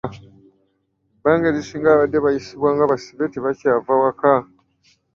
“Ebbanga 1.15 1.45
erisinga 1.49 1.89
babadde 1.93 2.17
bayisibwa 2.25 2.69
nga 2.75 2.89
basibe". 2.91 3.25
Tebakyava 3.33 3.93
waka" 4.01 4.33